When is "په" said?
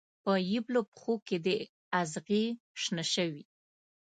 0.23-0.31